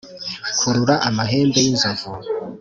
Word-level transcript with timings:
kurura 0.59 0.95
amahembe 1.07 1.57
y’inzozi. 1.65 2.07